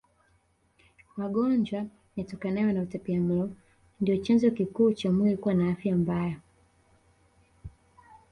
Magonjwa 1.17 1.79
yatokanayo 2.17 2.69
na 2.73 2.81
utapiamlo 2.87 3.49
ndio 4.01 4.17
chanzo 4.17 4.51
kikuu 4.51 4.93
cha 4.93 5.11
mwili 5.11 5.37
kuwa 5.37 5.53
na 5.53 5.69
afya 5.71 5.95
mbaya 5.97 6.35